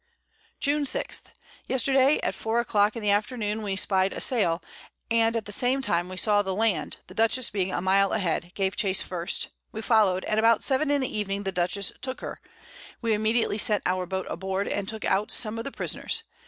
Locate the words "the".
3.03-3.11, 5.45-5.51, 6.41-6.55, 7.05-7.13, 11.01-11.17, 11.43-11.51, 15.65-15.71